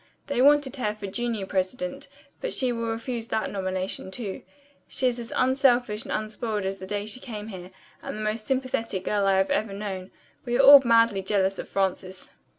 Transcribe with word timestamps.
They 0.25 0.41
want 0.41 0.65
her 0.77 0.95
for 0.95 1.05
junior 1.05 1.45
president, 1.45 2.07
but 2.41 2.53
she 2.55 2.71
will 2.71 2.87
refuse 2.89 3.27
that 3.27 3.51
nomination, 3.51 4.09
too. 4.09 4.41
She 4.87 5.05
is 5.05 5.19
as 5.19 5.31
unselfish 5.35 6.05
and 6.05 6.11
unspoiled 6.11 6.65
as 6.65 6.79
the 6.79 6.87
day 6.87 7.05
she 7.05 7.19
came 7.19 7.49
here 7.49 7.69
and 8.01 8.17
the 8.17 8.23
most 8.23 8.47
sympathetic 8.47 9.03
girl 9.03 9.27
I 9.27 9.37
have 9.37 9.51
ever 9.51 9.73
known. 9.73 10.09
We 10.43 10.57
are 10.57 10.63
all 10.63 10.81
madly 10.83 11.21
jealous 11.21 11.59
of 11.59 11.69
Frances." 11.69 12.31